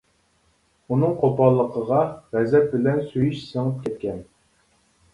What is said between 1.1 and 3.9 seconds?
قوپاللىقىغا غەزەپ بىلەن سۆيۈش سىڭىپ